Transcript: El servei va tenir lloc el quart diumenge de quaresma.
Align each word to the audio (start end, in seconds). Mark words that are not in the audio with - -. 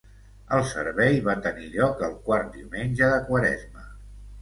El 0.55 0.63
servei 0.69 1.19
va 1.27 1.35
tenir 1.49 1.69
lloc 1.75 2.03
el 2.09 2.19
quart 2.31 2.53
diumenge 2.59 3.15
de 3.15 3.25
quaresma. 3.33 3.91